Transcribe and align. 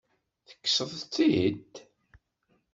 Tekkseḍ-t-id? 0.47 1.73